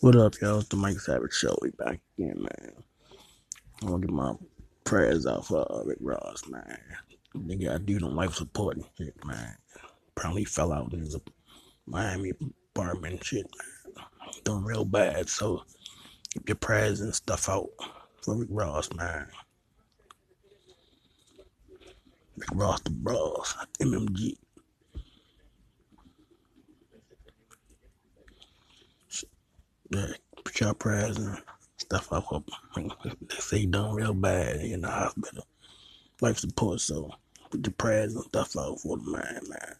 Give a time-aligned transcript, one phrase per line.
[0.00, 0.60] What up, y'all?
[0.60, 1.58] It's the Mike Savage Show.
[1.60, 2.72] We back again, man.
[3.82, 4.32] I want to get my
[4.84, 6.78] prayers out for uh, Rick Ross, man.
[7.34, 9.56] Nigga, I do no life support and shit, man.
[10.16, 11.16] Apparently fell out in his
[11.84, 12.30] Miami
[12.76, 13.44] apartment shit,
[13.96, 14.04] man.
[14.44, 15.64] Doing real bad, so
[16.32, 17.68] keep your prayers and stuff out
[18.22, 19.26] for Rick Ross, man.
[22.36, 24.36] Rick Ross the Boss, MMG.
[29.90, 30.06] Yeah,
[30.60, 31.38] your prayers and
[31.78, 32.42] stuff for
[32.76, 35.46] They say done real bad in the hospital.
[36.20, 37.10] Life support, so
[37.50, 39.76] put your prayers and stuff out for the man, man.